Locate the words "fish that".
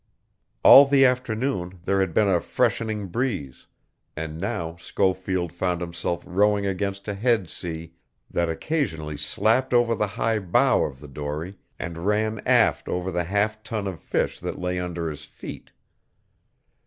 13.99-14.57